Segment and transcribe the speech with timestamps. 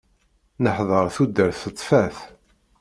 [0.63, 2.17] Neḥder tudert tettfat.